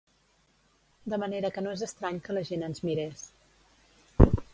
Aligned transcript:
De 1.13 1.19
manera 1.23 1.51
que 1.57 1.63
no 1.65 1.73
és 1.77 1.83
estrany 1.87 2.17
que 2.29 2.37
la 2.37 2.43
gent 2.47 2.65
ens 2.69 2.81
mirés. 2.89 3.27